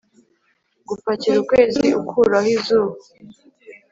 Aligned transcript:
Gupakira 0.87 1.35
ukwezi 1.43 1.85
ukuraho 2.01 2.49
izuba 2.57 2.95